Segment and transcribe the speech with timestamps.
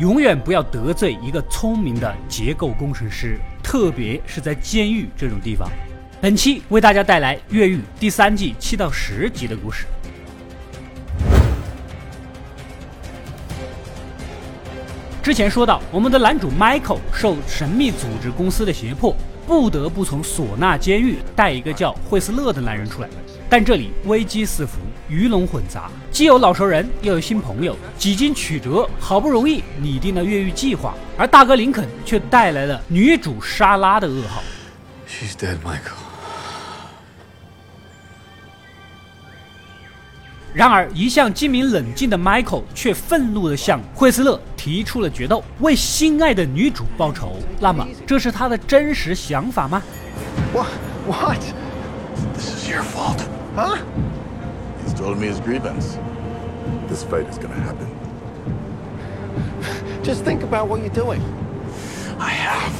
[0.00, 5.68] 永远不要得罪一个聪明的结构工程师，特别是在监狱这种地方。
[6.22, 9.84] 本期为大家带来《越狱》第三季七到十集的故事。
[15.22, 19.14] 之前说到，我们的男主 Michael 受神秘组织公司的胁迫，
[19.46, 23.08] 不得不从唢呐监狱带一个叫惠斯勒的男人出来。
[23.50, 24.78] 但这里危机四伏，
[25.08, 34.40] 鱼龙混杂，既有老熟人，又有新朋友，几经曲折，好不容易拟定了越狱计划，而大哥林肯却带来了女主莎拉的噩耗。
[35.08, 35.98] She's dead, Michael.
[40.54, 47.36] 然而，一向精明冷静的 Michael 却愤怒地向惠斯勒提出了决斗，为心爱的女主报仇。
[47.58, 49.82] 那么，这是他的真实想法吗
[50.52, 50.68] ？What?
[51.08, 51.40] What?
[52.36, 53.18] This is your fault.
[53.56, 53.76] Huh?
[54.84, 55.98] He's told me his grievance.
[56.88, 57.88] This fight is gonna happen.
[60.02, 61.20] Just think about what you're doing.
[62.18, 62.72] I have.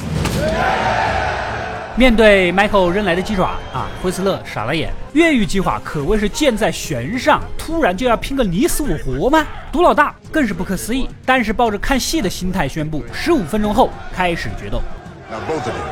[1.97, 4.93] 面对 Michael 扔来的鸡爪啊，惠斯勒傻了眼。
[5.13, 9.45] 越狱计划可谓是箭在弦上，突然就要拼个你死我活吗？
[9.71, 14.81] 毒老大更是不可思议，但是抱着看戏的心态宣布，十五分钟后开始决斗。
[15.29, 15.83] Now both of you,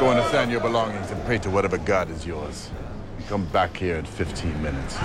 [0.00, 2.68] go and assign your belongings and pray to whatever god is yours.
[3.30, 4.98] Come back here in fifteen minutes.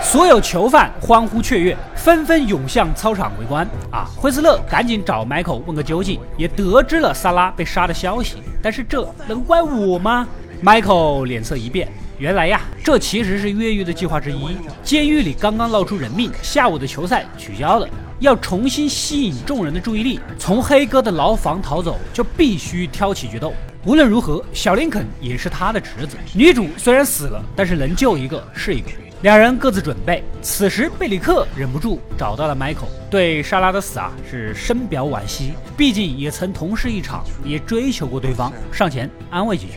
[0.00, 3.66] 所有囚犯欢呼雀跃，纷纷涌向操场围观。
[3.90, 8.36] 啊，惠斯勒赶紧找 Michael 问个究竟，也得知了萨拉被杀的消息。
[8.62, 10.24] 但是这能怪我吗
[10.62, 14.56] ？Michael 脸色一变，原来呀，这其实是越狱的计划之一。
[14.84, 17.88] 监狱里刚刚闹出人命，下午的球赛取消了，
[18.20, 23.52] 要重新吸引众人的注意力，从黑哥的牢房逃走，就必须挑起决斗。
[23.84, 26.16] 无论如何，小林肯也是他的侄子。
[26.34, 28.88] 女主虽然死了，但是能救一个是一个。
[29.22, 30.22] 两人各自准备。
[30.40, 35.54] 此时，贝里克忍不住找到了 Michael，对莎拉的死啊是深表惋惜。
[35.76, 39.74] 毕竟也曾同事一场，也追求过对方，上前安慰几句。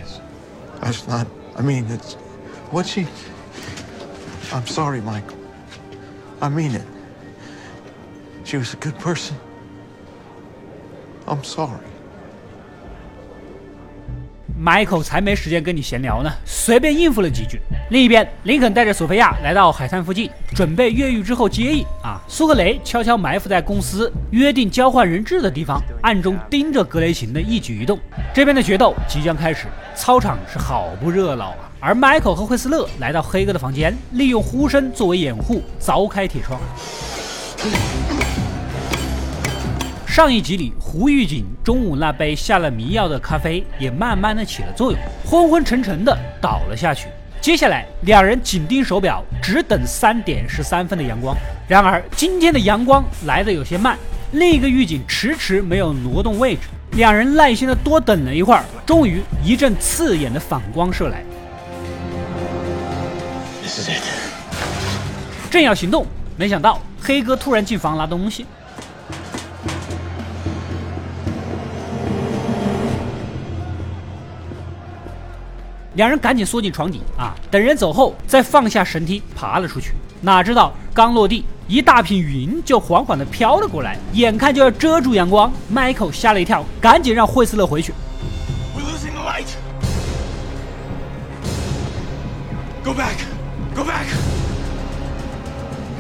[0.82, 1.26] That's not.
[1.56, 2.16] I mean, it's
[2.72, 3.06] what she.
[4.52, 5.38] I'm sorry, Michael.
[6.40, 6.84] I mean it.
[8.44, 9.34] She was a good person.
[11.26, 11.82] I'm sorry.
[14.58, 17.60] Michael 才没时间跟你闲聊呢，随便应付了几句。
[17.90, 21.84] 另一边，林肯带着索菲亚来到海滩附近，准备越狱之后接应。
[22.02, 28.00] 啊，苏格雷悄悄埋伏在公司约定交换人质的地方，暗中盯着格雷琴的一举一动。
[28.34, 31.70] 这边的决斗即将开始，操场是好不热闹啊。
[31.82, 36.60] 而 Michael 和惠斯勒来到黑哥的房间，利用呼声作为掩护，凿开铁窗。
[40.16, 47.10] 上一集里，胡狱警中午那杯下了迷药的咖啡也慢慢的起了作用，昏昏沉沉的倒了下去。
[47.42, 51.36] 接下来，两人紧盯手表，只等三点十三分的阳光。
[51.68, 54.00] 然而，今天的阳光来的有些慢，
[54.32, 56.62] 另一个狱警迟迟没有挪动位置。
[56.92, 61.26] 两人耐心的多等了一会儿，终于一阵刺眼的反光射来。
[65.52, 66.06] 正要行动，
[66.38, 68.46] 没想到黑哥突然进房拿东西。
[75.96, 77.34] 两人赶紧缩进床底啊！
[77.50, 79.92] 等人走后，再放下绳梯爬了出去。
[80.22, 85.52] 哪知道刚落地，一大片云就缓缓地飘了过来，眼看就要遮住阳光。
[85.74, 87.94] Michael 吓了一跳，赶紧让惠斯勒回去。
[88.76, 89.48] We're losing light.
[92.84, 93.18] Go back,
[93.74, 94.06] go back。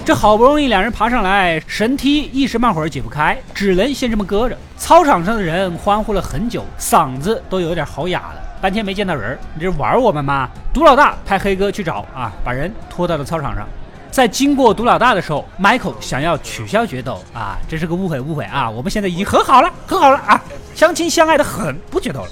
[0.04, 4.58] 这好不容易两人爬上来，绳梯一时半会儿解不开，只能先这么搁着。
[4.78, 8.45] 操场上的人欢呼了很久，嗓子都有点好哑了。
[8.66, 10.50] 半天没见到人，你这是玩我们吗？
[10.74, 13.68] 毒老大派黑哥去找啊，把人拖到了操场上。
[14.10, 18.68] 在经过毒老大的时候，Michael 想要取消决斗啊，这是个误会，误会啊！
[18.68, 20.42] 我们现在已经和好了，和好了啊，
[20.74, 22.30] 相亲相爱的很，不决斗了。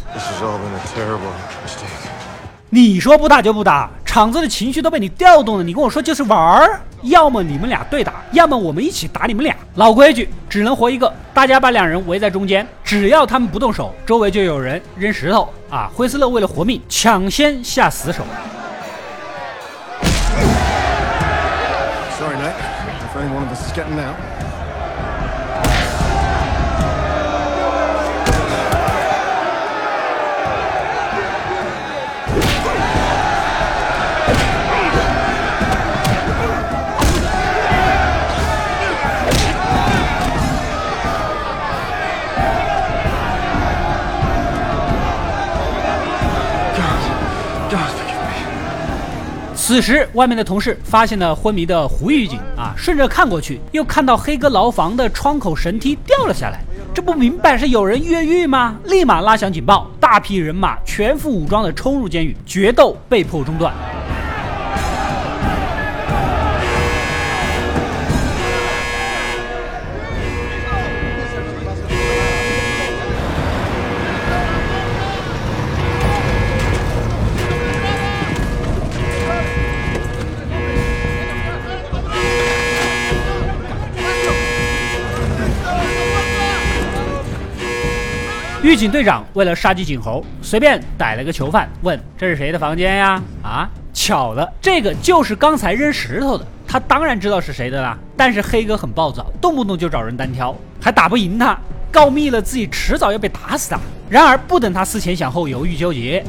[2.72, 5.64] 你说不打就不打，场子的情绪都被你调动了。
[5.64, 11.12] 你跟我说就是玩儿，要么你们俩对打要么我们一起打你们俩老规矩只能活一个。
[11.34, 18.24] 大家把两人围在中间只要他们不动手周围就有人扔石头啊惠斯勒为了活命抢先下死手。
[22.20, 22.54] Sorrynette
[23.04, 23.96] if anyone of us is getting
[49.74, 58.76] 此时，外面的同事发现了昏迷的胡狱警啊，顺着看过去，又看到黑哥牢房的窗口神梯掉了下来，这不明摆是有人越狱吗？
[58.84, 63.74] 立马拉响警报，大批人马全副武装的冲入监狱，决斗被迫中断。
[88.64, 93.22] 狱警队长为了杀鸡儆猴，随便逮了个囚犯，问这是谁的房间呀？
[93.44, 96.48] 啊，巧了，这个就是刚才扔石头的。
[96.66, 97.98] 他当然知道是谁的啦。
[98.16, 101.60] 但是黑哥很暴躁，动不动就找人单挑，还打不赢他，
[101.92, 103.78] 告密了自己迟早要被打死的。
[104.10, 106.24] 然而不等他思前想后、犹豫纠结，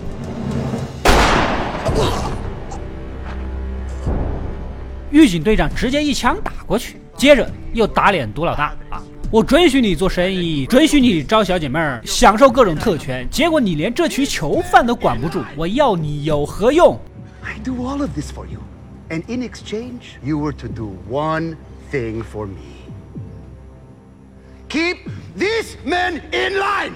[5.12, 9.00] 狱警队长直接一枪打过去，接着又打脸毒老大啊。
[9.33, 16.99] 我准许你做生意，准许你招小姐妹儿，享受各种特权，结果你连这群囚犯都管不住，我要你有何用？
[17.43, 18.59] I do all of this for you,
[19.09, 21.55] and in exchange, you were to do one
[21.91, 22.87] thing for me:
[24.67, 24.97] keep
[25.37, 26.93] these men in line.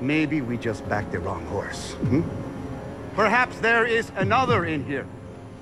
[0.00, 1.92] Maybe we just backed the wrong horse.
[2.08, 2.22] Hmm?
[3.14, 5.04] Perhaps there is another in here,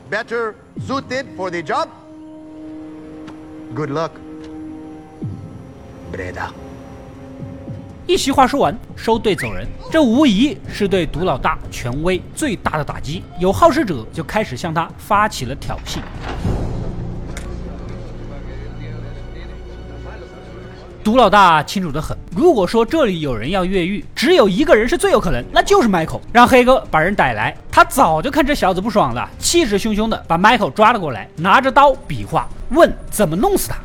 [0.09, 0.55] better
[0.87, 1.89] suited for the job.
[3.76, 4.12] Good luck,
[6.12, 6.50] Breda。
[8.06, 9.68] 一席话说完，收队走人。
[9.92, 13.24] 这无疑是对毒老大权威最大的打击。
[13.40, 16.02] 有好事者就开始向他发起了挑衅。
[21.04, 26.22] 毒老大清楚的很，如果说这里有人要越狱，只有一个人是最有可能，那就是 Michael。
[26.32, 33.76] 让黑哥把人逮来，他早就看这小子不爽了，气势汹汹的把 Michael 抓了过来，拿着刀比划，问怎么弄死他。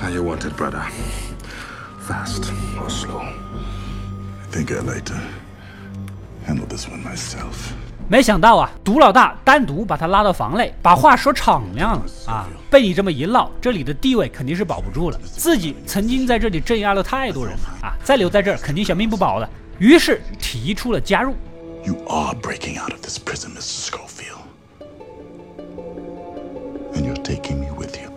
[0.00, 0.80] How you want it, brother?
[2.08, 2.44] Fast
[2.80, 3.20] or slow?
[3.20, 5.14] I think I'd like to
[6.46, 7.72] handle this one myself.
[8.08, 12.46] 没想到啊，毒老大单独把他拉到房内，把话说敞亮了啊！
[12.70, 15.18] 被你这么一唠，这里的地位肯定是保不住了。
[15.24, 19.48] 自己曾经在这里镇压了太多人了啊，再留在这儿肯定小命不保了。
[19.78, 21.34] 于是提出了加入。
[21.84, 23.90] You are breaking out of this prison, Mr.
[23.90, 24.42] Schofield,
[26.94, 28.10] and you're taking me with you.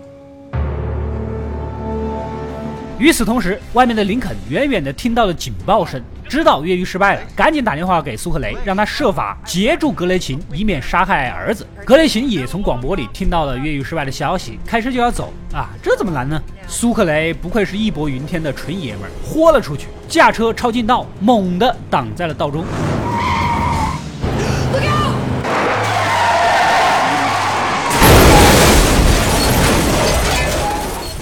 [3.00, 6.04] 与此同时，外面的林肯远远的听到了警报声。
[6.28, 11.66] 知道越狱失败了，赶紧打电话给苏克雷，让他设法截住格雷琴，以免杀害儿子。
[11.86, 16.42] 格雷琴也从广播里听到了越狱失败的消息，开车就要走啊，这怎么难呢？
[16.68, 22.66] 苏克雷不愧是义薄云天的纯爷们儿，豁了出去，驾车超近道，猛地挡在了道中。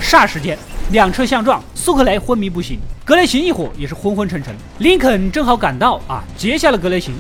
[0.02, 0.58] 霎时间。
[0.92, 4.54] 两车相撞，苏克雷昏迷不醒，格雷琴一伙也是昏昏沉沉。
[4.78, 7.16] 林肯正好赶到啊，截下了格雷琴。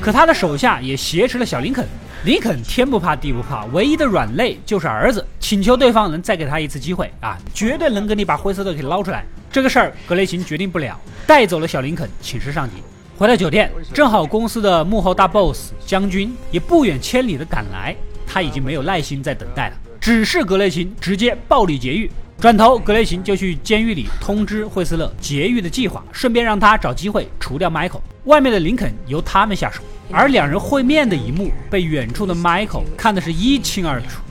[0.00, 1.86] 可他的手下也挟持了小林肯。
[2.24, 9.24] 林肯天不怕地不怕，唯一的软肋就是儿子，请求对方能再给他一次机会啊，绝对能给你把灰色的给捞出来。
[9.52, 12.76] 这个事儿，格雷琴决定不了，带走了小林肯，请示上级。
[13.18, 17.94] 回到酒店，正好公司的幕后大 boss 将军也不远千里的赶来，
[18.26, 22.10] 他已经没有耐心再等待了，指示格雷琴直接暴力劫狱。
[22.40, 28.00] 转头，格雷琴就去监狱里通知惠斯勒劫狱的计划，顺便让他找机会除掉 Michael。
[28.24, 34.22] 外面的林肯由他们下手，而两人会面的一幕被远处的 Michael 看的是一清二楚。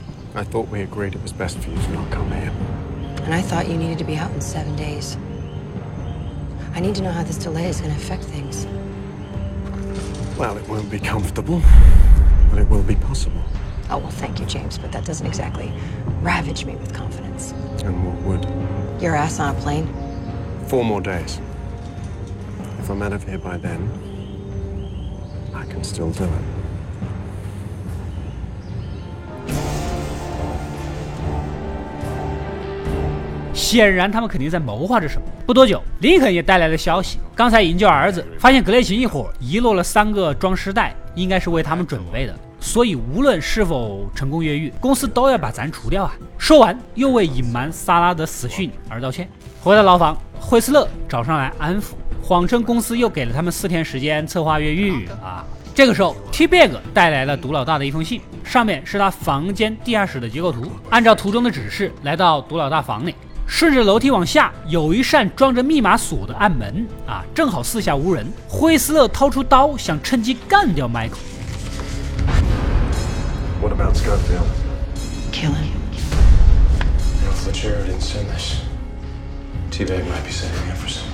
[3.22, 5.16] And I thought you needed to be out in seven days.
[6.74, 8.66] I need to know how this delay is going to affect things.
[10.38, 11.62] Well, it won't be comfortable,
[12.50, 13.42] but it will be possible.
[13.90, 15.72] Oh, well, thank you, James, but that doesn't exactly
[16.20, 17.52] ravage me with confidence.
[17.84, 19.02] And what would?
[19.02, 19.86] Your ass on a plane?
[20.66, 21.40] Four more days.
[22.78, 23.88] If I'm out of here by then,
[25.54, 26.61] I can still do it.
[33.78, 35.26] 显然，他们肯定在谋划着什么。
[35.46, 42.34] 不多久，林肯也带来了消息：刚才营救儿子，发现格雷琴一伙遗落了三个装尸袋，应该是为他们准备的。
[42.60, 46.14] 所以，无论是否成功越狱，公司都要把咱除掉啊！
[46.38, 49.28] 说完，又为隐瞒萨拉的死讯而道歉。
[49.62, 55.44] 回到牢房，惠斯勒找上来安抚，谎称公司又给了他们四天时间策划越狱啊。
[55.74, 60.70] 这个时候，T Bag 带来了毒老大的一封信，上面是他房间地下室的结构图。
[60.90, 63.14] 按照图中的指示，来到毒老大房里，
[63.52, 68.26] 顺着楼梯往下，有一扇装着密码锁的暗门啊，正好四下无人。
[68.48, 71.18] 惠斯勒掏出刀，想趁机干掉 Michael。
[73.60, 74.46] What about Schofield?
[75.32, 75.68] Kill him.
[77.28, 78.62] If Legere didn't send this,
[79.70, 81.12] T-Bag might be setting me up for something.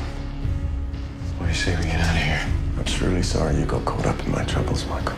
[1.40, 2.46] What do you say we get out of here?
[2.78, 5.16] I'm truly sorry you got caught up in my troubles, Michael.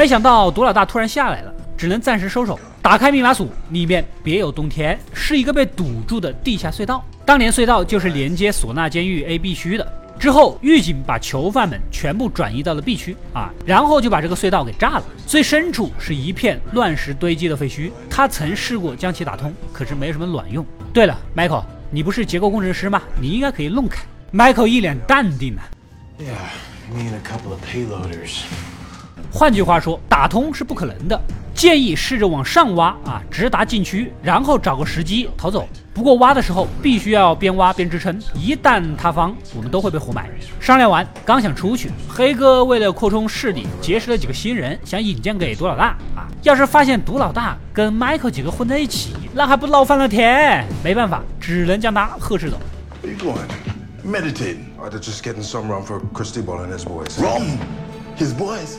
[0.00, 2.58] 没想到毒老大突然下来了，只能暂时收手。
[2.80, 7.04] 打开密码锁，里面别有洞天，是一个被堵住的地下隧道。
[7.26, 9.86] 当年隧道就是连接唢呐监狱 A、B 区的。
[10.18, 15.04] 之后，狱警把囚犯们全部转移到了 B 区啊，然后就把这个隧道给炸了。
[15.26, 17.90] 最深处是一片乱石堆积的废墟。
[18.08, 20.64] 他曾试过将其打通，可是没什么卵用。
[20.94, 23.02] 对了，Michael，你不是结构工程师吗？
[23.20, 24.00] 你应该可以弄开。
[24.32, 25.68] Michael 一脸淡定啊。
[26.18, 28.44] Yeah, me and a couple of haloders
[29.32, 31.20] 换句话说，打通是不可能的。
[31.52, 35.68] 建议试着往上挖啊，直达禁区，然后找个时机逃走。
[35.92, 40.30] 不过挖的时候必须要边挖边支撑，一旦塌方，我们都会被活埋。
[40.58, 46.26] 商量完，刚想出去，黑哥为了扩充势力，结识了几个新人，想引荐给毒老大啊。
[46.42, 50.64] 要是发现毒老大跟 Michael 几个混在一起，那还不闹翻了天？
[50.82, 52.58] 没办法，只能将他呵斥走。
[53.04, 53.46] Where you going?
[54.02, 54.70] Meditating.
[54.80, 57.20] Or they're just getting some rum for Christy Ball and his boys.
[57.22, 57.58] Wrong.
[58.16, 58.78] His boys.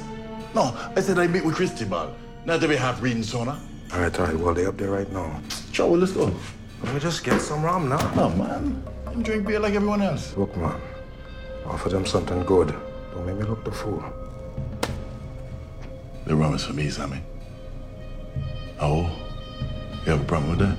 [0.55, 2.15] No, I said I meet with Christy Ball.
[2.45, 3.59] Not to be half reading sauna.
[3.93, 4.37] All right, all right.
[4.37, 5.41] Well, they up there right now.
[5.73, 6.33] Sure, well, let's go.
[6.83, 8.13] Let me just get some rum now.
[8.17, 8.83] Oh, man.
[9.07, 10.37] I'm drink beer like everyone else.
[10.37, 10.81] Look, man.
[11.67, 12.75] Offer them something good.
[13.13, 14.03] Don't make me look the fool.
[16.27, 17.23] The rum is for me, Sammy.
[18.81, 19.11] Oh,
[20.05, 20.77] you have a problem with that?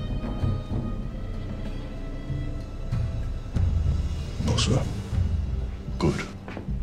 [4.45, 4.81] No, sir.
[5.97, 6.25] Good.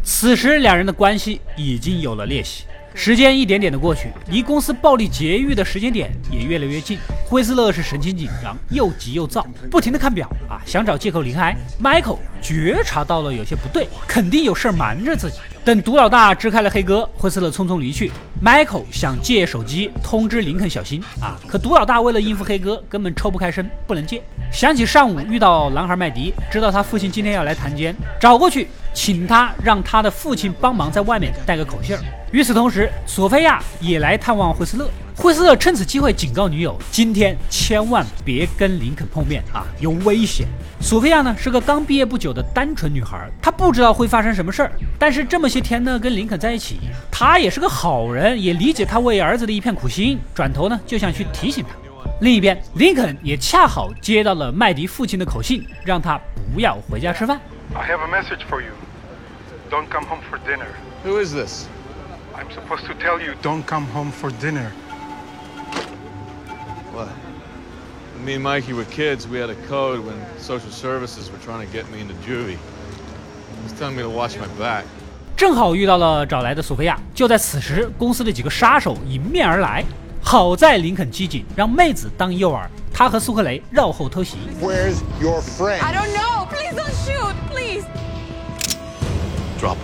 [0.03, 2.65] 此时两人的关系已经有了裂隙。
[3.02, 7.00] 时间一点点的过去，离公司暴力劫狱的时间点也越来越近。
[7.26, 11.56] 惠斯勒是神情紧张，又急又躁，不停的看表啊，想找借口离开。
[11.82, 15.38] Michael 觉察到了有些不对，肯定有事儿瞒着自己。
[15.64, 18.12] 等毒老大支开了黑哥，惠斯勒匆匆离去。
[18.44, 24.22] Michael 想借手机通知林肯小心啊，可毒老大为了应付黑哥，根本抽不开身，不能借。
[24.52, 32.02] 想起上午遇到男孩麦迪，知道他父亲今天要来谈监，找过去请他让他的父亲帮忙在外面带个口信儿。
[32.32, 34.90] 与此同时，索菲亚也来探望惠斯勒。
[35.16, 40.48] 惠斯勒趁此机会警告女友，今天千万别跟林肯碰面啊，有危险。
[40.80, 46.80] 索菲亚呢是个刚毕业不久的单纯女孩，她不知道会发生什么事儿，但是这么些天呢跟林肯在一起，
[47.12, 51.76] 她也是个好人，也理解他为儿子的一片苦心，转头呢就想去提醒他。
[52.22, 56.18] 另一边，林肯也恰好接到了麦迪父亲的口信，让他
[56.54, 57.38] 不要回家吃饭。
[57.75, 58.73] I have a message for you.
[59.71, 60.69] Don't come home for dinner.
[61.03, 61.69] Who is this?
[62.35, 64.71] I'm supposed to tell you don't come home for dinner.
[66.93, 67.09] What?
[68.17, 71.67] When me and Mikey were kids, we had a code when social services were trying
[71.67, 72.59] to get me into juvie.
[72.59, 74.85] He was telling me to watch my back.
[75.37, 76.99] 正好遇到了找来的索菲亚。
[77.15, 79.85] 就在此时，公司的几个杀手迎面而来。
[80.23, 84.39] 好在林肯机警，让妹子当诱饵，他和苏克雷绕后偷袭。
[84.61, 85.81] Where's your friend?
[85.83, 86.28] I don't know.
[86.70, 87.36] Please don't shoot.
[87.48, 87.86] Please.
[89.58, 89.78] Drop.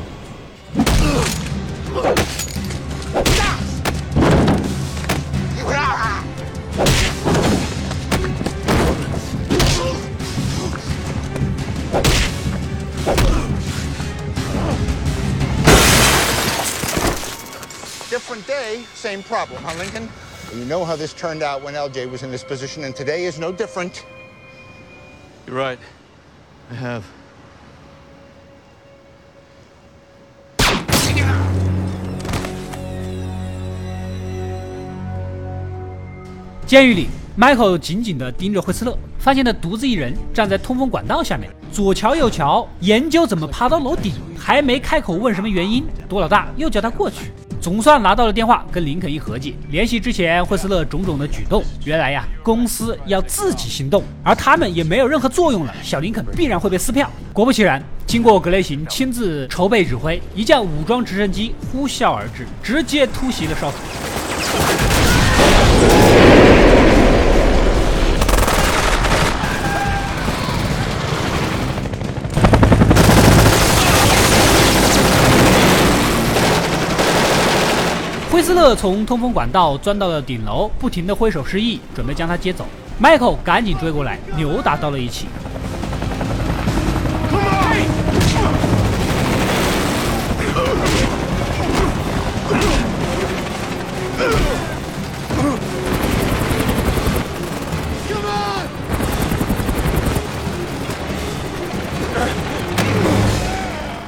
[18.10, 20.08] Different day, same problem, huh, Lincoln?
[20.54, 23.40] You know how this turned out when LJ was in this position, and today is
[23.40, 24.06] no different.
[25.48, 25.80] You're right.
[26.72, 27.04] I have.
[36.66, 37.08] 监狱里
[37.38, 44.14] ，Michael 紧紧地盯着惠斯勒，发现他独自一人站在通风管道下面，左瞧右瞧，研究怎么爬到楼顶。
[44.38, 47.32] 还没开口问什么原因，多老大又叫他过去。
[47.66, 57.10] 总算拿到了电话，跟林肯一合计，联系之前惠斯勒种种的举动，原来呀，公司要自己行动，而他们也没有任何作用了，小林肯必然会被撕票。
[57.34, 64.95] 果不其然，经过格雷行亲自筹备指挥，一架武装直升机呼啸而至，直接突袭了哨所。
[78.36, 82.66] 惠斯斯勒从通风管道钻到了顶楼，不停地挥手示意，准备将他接走。
[83.02, 85.28] Michael 赶紧追过来，扭打到了一起。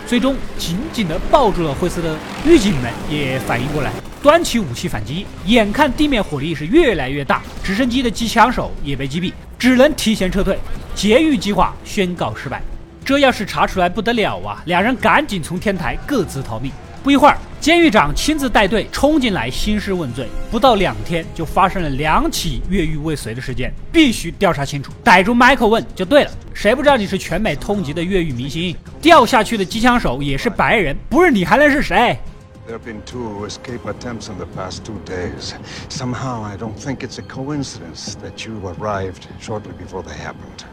[0.06, 2.14] 最终紧紧地抱住了惠斯勒，
[2.46, 3.92] 狱警们也反应过来，
[4.28, 5.26] 端起武器反击。
[5.46, 10.60] 眼看地面火力是越来越大，直升机的机枪手也被击毙，只能提前撤退，
[10.94, 12.62] 劫狱计划宣告失败。
[13.06, 14.62] 这要是查出来不得了啊！
[14.66, 16.70] 两人赶紧从天台各自逃命。
[17.02, 20.28] 不一会儿，监狱长亲自带队冲进来兴师问罪。
[20.52, 24.92] 不到两天，就发生了两起越狱未遂的事件，必须调查清楚。
[25.06, 28.76] 逮住 Michael 问就对了，谁不知道你是全美通缉的越狱明星？
[29.02, 32.20] 掉下去的机枪手也是白人，不是你还能是谁
[32.67, 35.55] ？There have been two escape attempts in the past two days.
[35.89, 40.65] Somehow, I don't think it's a coincidence that you arrived shortly before they happened.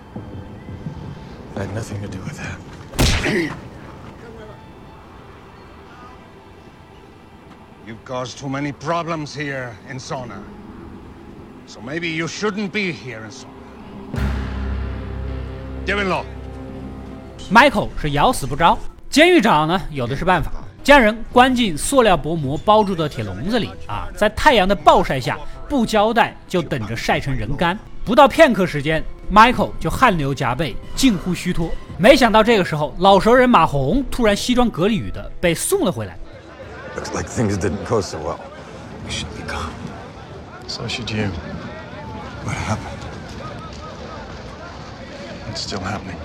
[1.55, 2.57] I had nothing to do with that.
[7.87, 10.43] You've caused too many problems here in Sona.
[11.65, 13.53] So maybe you shouldn't be here in Sona.
[15.85, 16.23] Devin Law.
[17.51, 18.77] Michael 是咬死不招，
[19.09, 20.51] 监狱长呢有的是办法，
[20.84, 27.76] 将人关进塑料薄膜包住的铁笼子里啊，在太阳的暴晒下，不交代就等着晒成人干。
[28.04, 31.70] 不到片刻时间，Michael 就汗流浃背，近乎虚脱。
[31.96, 36.18] 没想到这个时候，老熟人马红突然西装革履的被送了回来。
[36.94, 38.36] Looks like things didn't go so well.
[39.06, 39.72] We should be gone.
[40.66, 41.30] So should you.
[42.44, 43.00] What happened?
[45.50, 46.18] It's still happening.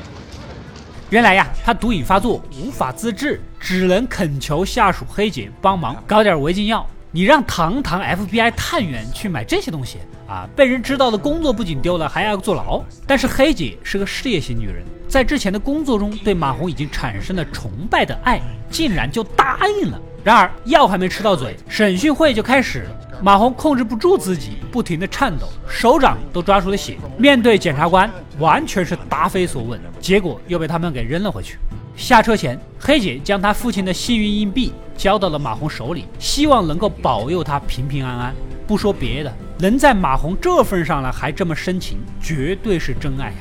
[1.10, 6.86] 原来呀，他毒瘾发作，无法自制，只能恳求下属黑姐帮忙搞点违禁药。
[7.12, 9.98] 你让堂堂 FBI 探员去买这些东西
[10.28, 10.48] 啊？
[10.56, 12.84] 被人知道的工作不仅丢了，还要坐牢。
[13.08, 20.00] 但是黑姐是个事业型女人，在之前的工作中对马红已经产生了崇拜的爱，竟然就答应了。
[20.24, 22.92] 然而药还没吃到嘴，审讯会就开始了。
[23.24, 26.96] 马红控制不住自己，不停的颤抖，手掌都抓出了血。
[27.18, 28.08] 面对检察官，
[28.38, 31.58] 完全是答非所问，结果又被他们给扔了回去。
[32.00, 38.34] 下车前，黑姐将她父亲的幸运硬币交到了马红手里，希望能够保佑他平平安安。
[38.66, 43.36] 不说别的，能在马红这份上了还这么深情，绝对是真爱呀。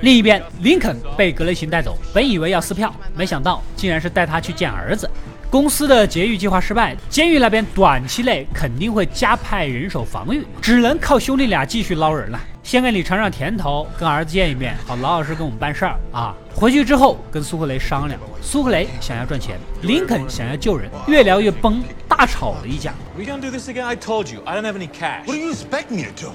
[0.00, 5.08] 另一边，林肯被格雷琴带走，本以为要撕票，没想到竟然是带他去见儿子。
[5.50, 12.38] 公司的劫狱计划失败，监狱那边短期内肯定会加派人手防御，只能靠兄弟俩继续捞人了。
[12.62, 16.34] 先给你尝尝甜头，跟儿子见一面，好老老实跟我们办事儿啊！
[16.54, 22.92] 回去之后跟苏克雷商量，苏克雷想要赚钱，林肯想要救人，越聊越崩，大吵了一架。
[23.16, 23.86] We gonna do this again?
[23.86, 25.24] I told you, I don't have any cash.
[25.24, 26.30] What do you expect me to do?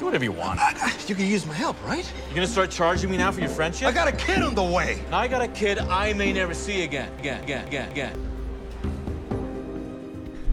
[0.00, 0.58] Do whatever you want.
[1.06, 2.06] You can use my help, right?
[2.30, 3.86] You gonna start charging me now for your friendship?
[3.86, 4.96] I got a kid on the way.
[5.12, 8.33] I got a kid I may never see again, again, again, again, again.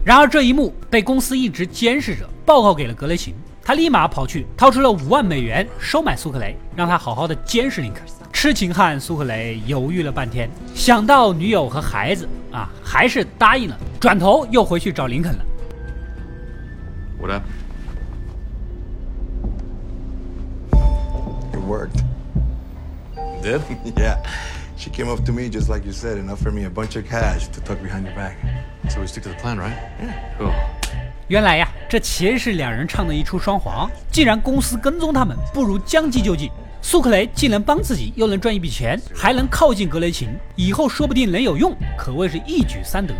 [0.04, 8.02] 然而这一幕被公司一直监视着，报告给了格雷琴，他立马跑去掏出了五万美元收买苏克雷，让他好好的监视林肯。
[8.32, 15.44] 痴情汉苏克雷犹豫了半天，想到女友和孩子啊，还是答应了，转头又回去找林肯了。
[17.20, 17.44] What up?
[21.52, 22.02] It worked.
[23.40, 23.60] Did?
[23.94, 24.16] Yeah.
[24.76, 27.08] She came up to me just like you said and offered me a bunch of
[27.08, 28.34] cash to tuck behind your back.
[28.92, 29.72] So we stick to the plan, right?
[29.98, 30.12] Yeah.
[30.38, 30.52] Cool.
[31.28, 33.90] 原来呀，这其实是两人唱的一出双簧。
[34.10, 36.52] 既然公司跟踪他们，不如将计就计。
[36.84, 43.14] 苏克雷既能帮自己，又能赚一笔钱，还能靠近格雷琴，以后说不定能有用，可谓是一举三得。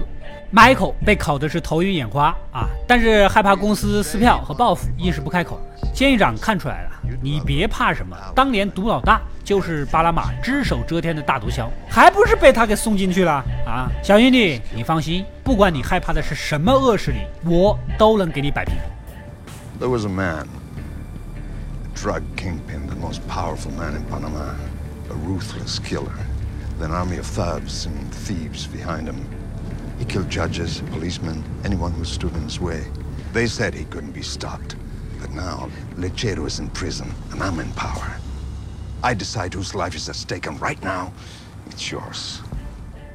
[0.52, 5.58] Michael 被烤的是头晕眼花啊，但是害怕公司撕票和报复，硬是不开口。
[5.94, 6.90] 监狱长看出来了，
[7.22, 13.32] 你别怕什么，当年毒老大就是巴拉马只手遮天的大毒枭，还不是被他给送进去了
[13.64, 13.88] 啊？
[14.02, 18.74] 小兄弟，你放心，不管你害怕的是什么恶势力，我都能给你摆平。
[19.80, 20.46] There was a man,
[22.01, 24.55] drug kingpin, the most powerful man in Panama,
[25.09, 26.15] a ruthless killer,
[26.73, 29.27] with an army of thugs and thieves behind him.
[29.97, 32.85] He killed judges, policemen, anyone who stood in his way.
[33.33, 34.75] They said he couldn't be stopped.
[35.19, 38.17] But now, Lechero is in prison, and I'm in power.
[39.03, 41.11] I decide whose life is at stake, and right now,
[41.65, 42.41] it's yours.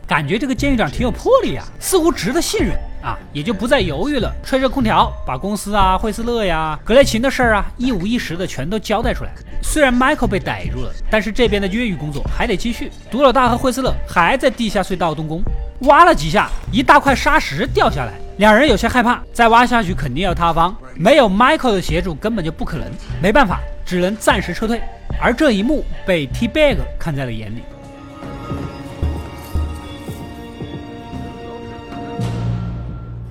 [0.08, 2.76] 感觉这个监狱长挺有魄力呀，似乎值得信任
[3.07, 9.31] 啊，也就不再犹豫了，吹着空调，把公司啊、惠斯勒呀、格雷琴的事儿啊，一五一十的全都交代出来。
[9.63, 12.91] 虽然 Michael 被逮住了，但是这边的越狱工作还得继续。
[13.09, 15.41] 毒老大和惠斯勒还在地下隧道动工，
[15.81, 22.85] 挖了几下，一大块沙石掉下来，两人有些害怕，再挖下去肯定要塌方，没有 Michael 的协助根本就不可能。
[23.21, 24.81] 没办法，只能暂时撤退。
[25.21, 27.63] 而这一幕被 T Bag 看在了眼里。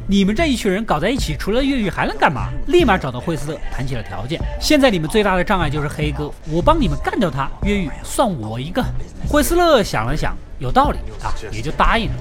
[0.09, 2.49] 你们这一群人搞在一起，除了越狱还能干嘛？
[2.69, 4.41] 立马找到惠斯勒谈起了条件。
[4.61, 8.85] 现在你们最大的障碍就是黑哥，我帮你们干掉他，越狱算我一个。
[9.29, 12.17] 惠斯勒想了想，有道理啊，也就答应了。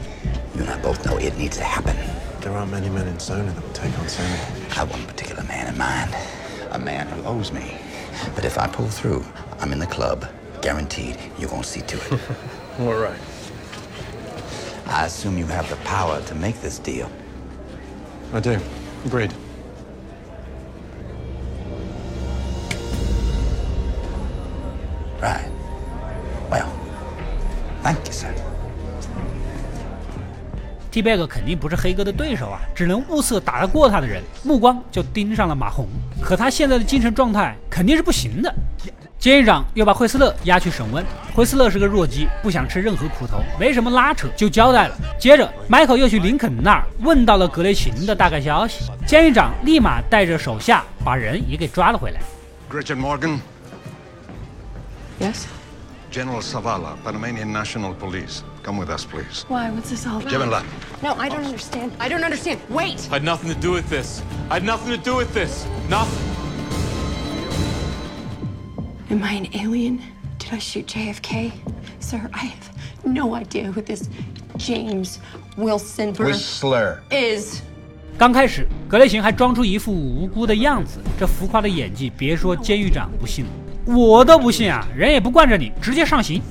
[0.55, 1.93] You and I both know it needs to happen.
[2.41, 4.39] There aren't many men in Sona that would take on Sammy.
[4.71, 6.09] I have one particular man in mind.
[6.71, 7.75] A man who owes me.
[8.35, 9.23] But if I pull through,
[9.61, 10.25] I'm in the club.
[10.61, 12.19] Guaranteed, you're gonna see to it.
[12.79, 13.19] All right.
[14.87, 17.09] I assume you have the power to make this deal.
[18.35, 18.59] I do.
[19.05, 19.31] Agreed.
[25.21, 25.47] Right.
[26.51, 26.67] Well,
[27.81, 28.33] thank you, sir.
[30.91, 35.87] T Bag 肯定不是黑哥的对手啊，只能物色打得过他的人，目光就盯上了马红。
[36.21, 38.53] 可他现在的精神状态肯定是不行的。
[39.25, 44.95] 监狱长又把惠斯勒押去审问，惠斯勒是个弱鸡，不想吃任何苦头，没什么拉扯，就交代了。
[45.19, 52.19] 接着，迈克又去林肯那儿问到了格雷琴的大概消息，监狱长立马带着手下把人也给抓了回来。
[52.69, 53.39] Gretchen Morgan,
[55.19, 55.45] Yes?
[56.11, 58.43] General Savala, Panamanian National Police.
[58.61, 59.43] Come with us, please.
[59.47, 59.71] Why?
[59.71, 60.29] What's this all about?
[60.29, 60.61] Gemini.
[61.01, 61.93] No, I don't understand.
[61.97, 62.59] I don't understand.
[62.69, 63.07] Wait!
[63.09, 64.21] I had nothing to do with this.
[64.51, 65.65] I had nothing to do with this.
[65.89, 66.44] Nothing.
[69.11, 69.99] Am I an alien?
[70.39, 71.51] Did I shoot JFK?
[71.99, 72.71] Sir, I have
[73.03, 74.09] no idea who this
[74.57, 75.19] James
[75.55, 76.97] Wilson Whistler.
[77.11, 77.61] is.
[78.17, 83.51] 刚开始，格雷琴还装出一副无辜的样子，这浮夸的演技，别说监狱长不信了，
[83.93, 84.87] 我都不信啊！
[84.95, 86.41] 人也不惯着你，直接上刑。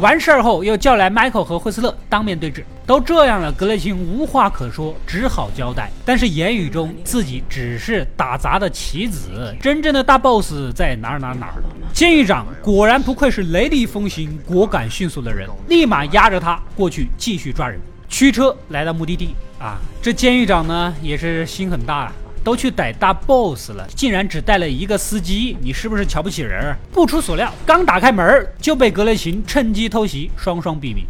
[0.00, 2.64] 完事儿后，又叫来 Michael 和惠斯勒当面对质。
[2.86, 5.90] 都这样了，格雷琴无话可说，只好交代。
[6.04, 11.62] 但是言语中自己只是打杂的棋子，真正的大 boss 在哪儿哪儿哪儿。
[11.92, 17.78] 监狱长果然不愧是雷厉风行、果敢迅速的人，立马押着他过去继续抓人。
[18.08, 22.12] 驱车来到目的地啊，这监狱长呢也是心很大啊。
[22.42, 26.74] 都去逮大 boss 了，竟然只带了一个司机，你是不是瞧不起人？
[26.92, 31.06] 不出所料，刚打开门就被格雷琴趁机偷袭，双双毙命。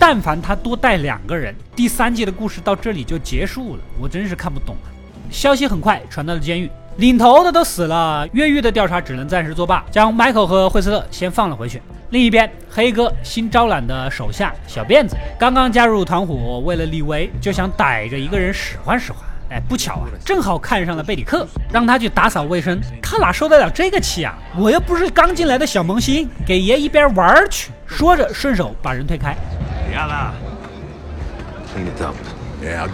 [0.00, 3.82] 但凡他多带两个人，第三季的故事到这里就结束了。
[4.00, 4.88] 我真是看不懂啊！
[5.30, 11.80] 消息很快传到了监狱，领头的都死了，越狱的调查只能暂时作罢，将迈克和惠斯特先放了回去。
[12.10, 19.22] 另一边，黑哥新招揽的手下小辫子刚刚加入团伙，为了李维就想逮着一个人使唤使唤。
[19.50, 22.80] 哎，不巧啊，正好看上了贝里克，让他去打扫卫生。
[23.00, 24.36] 他哪受得了这个气啊？
[24.56, 27.70] 我又不是刚进来的小萌新，给爷一边玩去。
[27.86, 29.36] 说着，顺手把人推开。
[29.94, 30.32] Yalla.
[31.72, 32.16] Clean it up.
[32.60, 32.88] Yeah,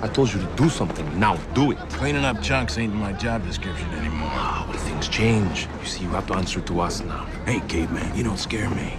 [0.00, 1.04] I told you to do something.
[1.18, 1.78] Now do it.
[1.90, 4.30] Cleaning up chunks ain't in my job description anymore.
[4.32, 5.66] Ah, but things change.
[5.82, 7.26] You see, you have to answer to us now.
[7.46, 8.94] Hey, caveman, you don't scare me.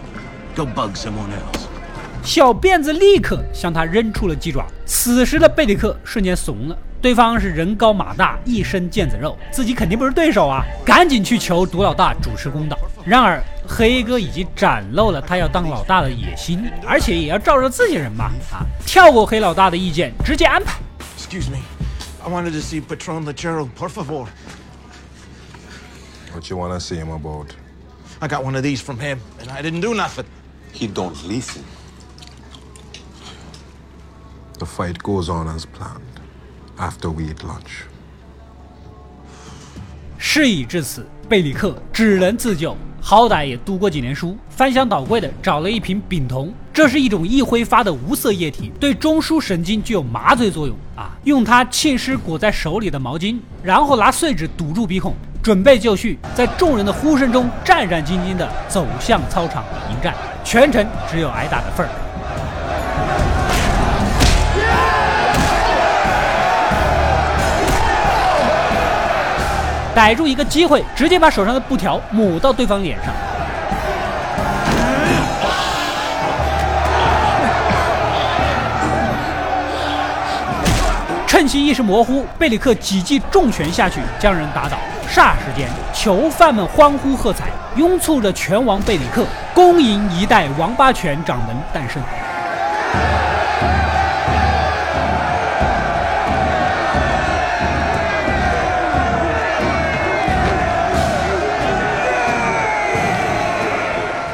[0.56, 1.68] Go bug someone else.
[2.22, 4.66] 小辫子立刻向他扔出了鸡爪。
[4.86, 10.66] 此时的贝里克瞬间怂了，对方是人高马大，一身腱子肉，自己肯定不是对手啊！
[10.86, 12.78] 赶紧去求毒老大主持公道。
[13.06, 18.68] 然而黑哥已经展露了他要当老大的野心，而且也要照着自己人嘛啊！
[18.86, 20.74] 跳过黑老大的意见，直接安排。
[21.29, 21.63] Excuse me.
[22.25, 24.27] I wanted to see Patron Lechero, por favor.
[26.33, 27.55] What you wanna see him about?
[28.21, 30.27] I got one of these from him, and I didn't do nothing.
[30.73, 31.65] He don't listen.
[34.59, 36.21] The fight goes on as planned.
[36.79, 37.87] After we eat lunch.
[40.19, 42.77] 事已至此，贝里克只能自救。
[43.02, 51.12] 好歹也读过几年书，翻箱倒柜的找了一瓶丙酮，这是一种易挥发的无色液体，对中枢神经具有麻醉作用啊！
[51.24, 61.90] 用它浸湿裹在手里的毛巾，然后拿碎纸堵住鼻孔，准备就绪，在众人的呼声中战战兢兢的走向操场迎战，全程只有挨打的份儿。
[70.00, 73.14] 逮住一个机会，直接把手上的布条抹到对方脸上。
[81.28, 84.78] 趁其意识模糊，贝里克几记重拳下去将人打倒。
[85.12, 92.02] 霎时间，囚犯们欢呼喝彩，拥簇着拳王贝里克，恭迎一代王八拳掌门诞生。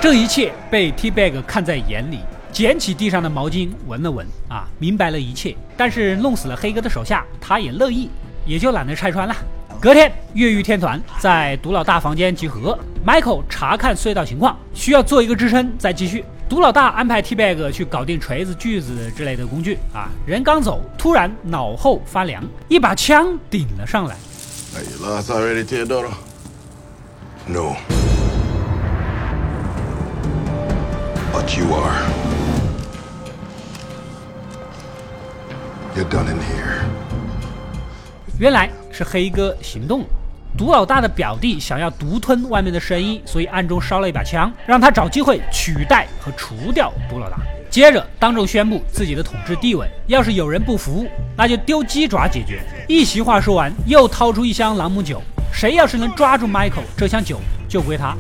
[0.05, 2.19] 这一切被 T Bag 看在眼里，
[2.51, 5.55] 捡起地上的毛巾闻了闻，啊，明白了一切。
[5.75, 8.07] 但是弄死了黑哥的手下，他也乐意，
[8.45, 9.35] 也就懒得拆穿了。
[9.81, 16.23] 隔天，越狱天团在毒老大房间集合，Michael 查看隧道情况，需要做一个支撑，再继续。
[16.47, 24.15] 毒老大安排 T Bag 去搞定锤子、锯子之类的工具，啊，人刚走，突然脑后发凉，一把枪顶了上来。
[27.47, 27.75] No.
[31.47, 32.01] You are.
[35.95, 36.81] You're done in here.
[38.37, 40.07] 原来是黑哥行动了。
[40.57, 47.37] 毒老大的表弟想要独吞外面的生意，所以暗中烧了一把枪，让他找机会取代和除掉毒老大。
[47.69, 52.63] 接着当众宣布自己的统治地位，要是有人不服，那就丢鸡爪解决。
[52.87, 55.21] 一席话说完，又掏出一箱朗姆酒，
[55.53, 58.17] 谁要是能抓住 Michael，这箱酒就归他。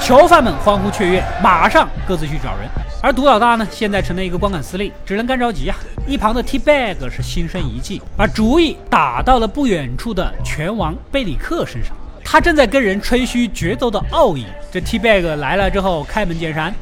[0.00, 2.66] 囚犯们欢呼雀跃，马上各自去找人。
[3.02, 5.76] 而毒老大呢，现在成了一个光杆司令，只能干着急啊。
[6.06, 11.94] 一旁的 T Bag 是心生一计，把主意打到了不远处的拳王贝里克身上。
[12.24, 14.46] 他正在跟人吹嘘决斗的奥义。
[14.72, 16.72] 这 T Bag 来了之后，开门见山。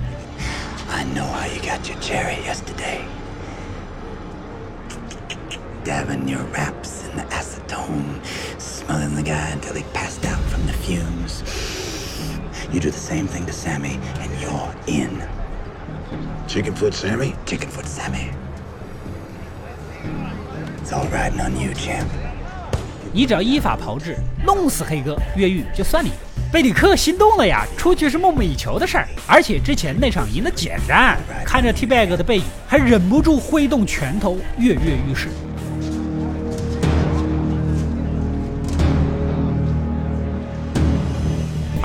[0.89, 3.01] I know how you got your cherry yesterday.
[5.85, 8.21] Dabbing your wraps in the acetone,
[8.89, 11.43] smelling the guy until he passed out from the fumes.
[12.73, 15.23] You do the same thing to Sammy, and you're in.
[16.47, 17.35] Chickenfoot Sammy?
[17.45, 18.31] Chickenfoot Sammy.
[20.81, 22.09] It's all riding on you, champ.
[23.13, 26.13] 你只要依法炮制，弄死黑哥，越狱就算你。
[26.51, 31.19] 贝里克心动了呀，出去是梦寐以求的事儿，而且之前那场赢得简单。
[31.45, 35.29] 看着 T Bag 的背影，还忍不住挥动拳头，跃跃欲试。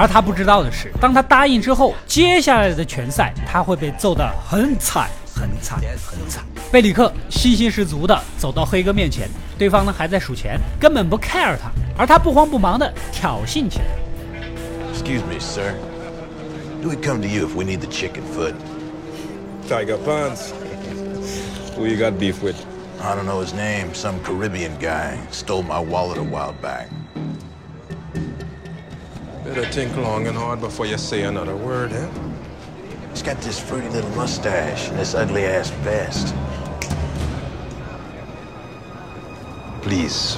[0.03, 6.43] 而他不知道的是，当他答应之后，接下来的拳赛他会被揍得很惨、很惨、很惨。
[6.69, 13.85] 贝里克信心十足地走到黑哥面前，对方呢还在数钱，根本不 care 他，而他不慌不忙地挑衅起来。
[14.93, 15.73] Excuse me, sir.
[16.81, 18.55] Do we come to you if we need the chicken foot?
[19.69, 20.51] Tiger Pants.
[21.77, 22.57] Who you got beef with?
[23.01, 23.93] I don't know his name.
[23.93, 26.89] Some Caribbean guy stole my wallet a while back.
[29.53, 32.09] Better think long and hard before you say another word, eh?
[33.11, 36.33] He's got this fruity little mustache and this ugly ass vest.
[39.83, 40.37] Please,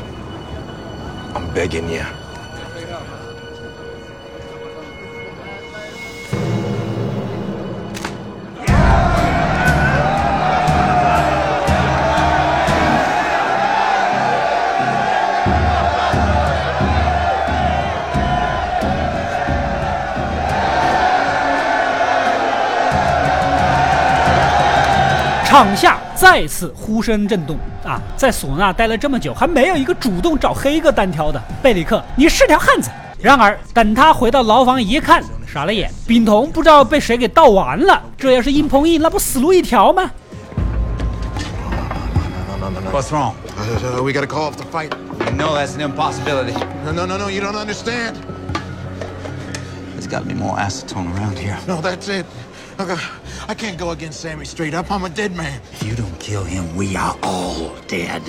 [1.33, 2.24] I'm begging you.
[25.55, 28.01] 场下再次呼声震动啊！
[28.17, 31.41] 在唢呐待了这么久，还没有一个主动找黑哥单挑的。
[31.63, 32.91] 贝里克，你是条汉子。
[33.21, 38.03] 然而，等他回到牢房一看，傻了眼，丙酮不知道被谁给倒完了。
[38.17, 40.11] 这要是硬碰硬，那不死路一条吗
[42.91, 43.31] ？What's wrong?
[43.57, 44.91] Uh, we gotta call off the fight.
[45.25, 46.51] You know that's an impossibility.
[46.83, 48.15] No, no, no, no, you don't understand.
[49.95, 51.57] There's got to be more acetone around here.
[51.65, 52.25] No, that's it.
[52.77, 52.97] Okay,
[53.47, 54.91] I can't go against Sammy straight up.
[54.91, 55.61] I'm a dead man.
[55.71, 58.21] If you don't kill him, we are all dead.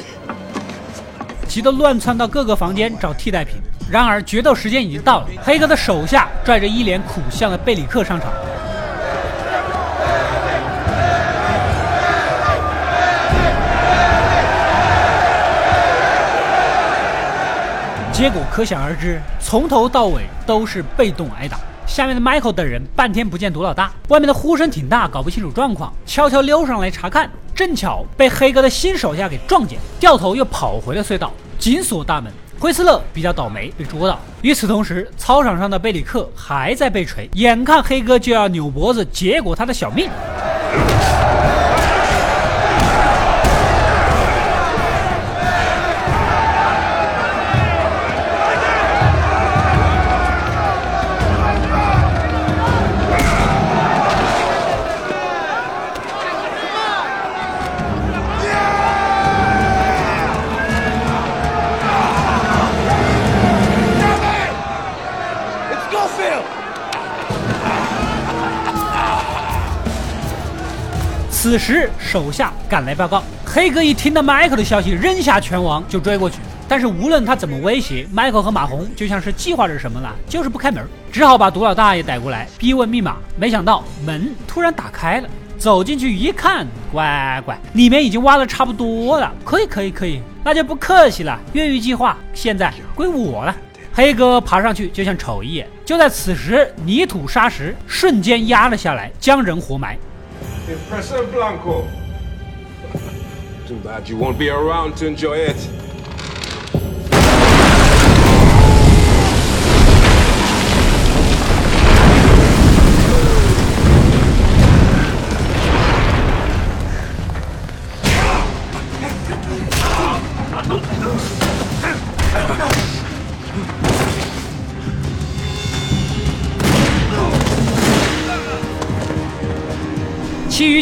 [1.48, 3.56] 急得乱窜到各个房间找替代品。
[3.90, 8.32] 然而决斗时间已经到了，黑哥的手下拽着一脸苦相的贝里克上场。
[18.12, 21.58] 结果可想而知，从头到尾都是被动挨打。
[21.86, 32.30] 下面的 Michael 等人半天不见毒老大，外面的呼声挺大，搞不清楚状况，悄悄溜上来查看，正巧被黑哥的新手下给撞见，掉头又跑回了隧道，紧锁大门。
[32.58, 34.18] 惠斯勒比较倒霉，被捉到。
[34.42, 40.10] 与此同时，操场上的贝里克还在被锤，眼看黑哥就要扭脖子，结果他的小命。
[71.56, 76.36] 此时手下赶来报告，黑哥一听到迈克的消息，扔下拳王就追过去。
[76.68, 83.16] 但是无论他怎么威胁，迈克和马红就像是计划着什么了，就是不开门，只好把毒老大也逮过来逼问密码。
[83.38, 89.32] 没想到门突然打开了，走进去一看，乖乖，里面已经挖的差不多了。
[89.42, 91.40] 可以可以可以，那就不客气了。
[91.54, 93.56] 越狱计划现在归我了。
[93.94, 99.96] 黑哥爬上去就想瞅一眼，就在此时，泥土沙石瞬间压了下来，将人活埋。
[103.68, 105.85] Too bad you won't be around to enjoy it.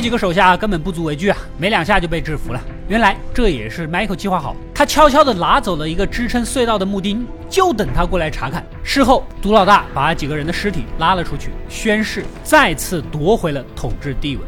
[0.04, 2.60] 几个手下根本不足为惧啊，没两下就被制服了。
[2.88, 8.62] 原来这也是 Michael 计划好，他悄悄地拿走了一个支撑隧道的木钉，就等他过来查看。
[8.82, 14.42] 事后，毒老大把几个人的尸体拉了出去，宣誓再次夺回了统治地位。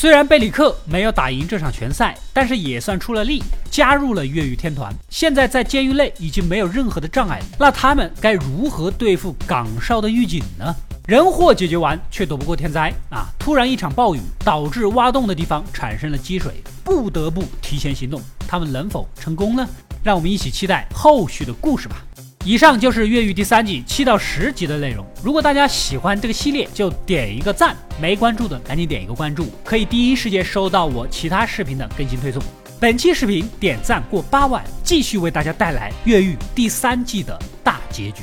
[0.00, 4.90] 虽然贝里克没有打赢这场拳赛，但是也算出了力，加入了越狱天团。
[5.10, 10.74] 现在在监狱内已经没有任何的障碍，那他们该如何对付岗哨的狱警呢？
[11.06, 13.28] 人祸解决完，却躲不过天灾啊！
[13.38, 18.22] 突然一场暴雨导致挖洞的地方产生了积水，不得不提前行动。
[18.48, 19.68] 他们能否成功呢？
[20.02, 22.02] 让我们一起期待后续的故事吧。
[22.42, 25.04] 以上就是《越狱》第三季七到十集的内容。
[25.22, 32.42] 如果大家喜欢这个系列，就点一个赞；没关注的赶紧点一个关注，可以第一时间收到我其他视频的更新推送。
[32.80, 38.22] 本期视频点赞过八万，继续为大家带来《越狱》第三季的大结局。